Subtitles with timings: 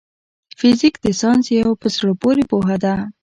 [0.59, 2.95] فزيک د ساينس يو په زړه پوري پوهه ده.